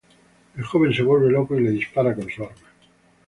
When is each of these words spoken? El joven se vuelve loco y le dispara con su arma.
El 0.57 0.63
joven 0.63 0.91
se 0.95 1.03
vuelve 1.03 1.29
loco 1.29 1.55
y 1.55 1.61
le 1.63 1.69
dispara 1.69 2.15
con 2.15 2.27
su 2.27 2.41
arma. 2.43 2.67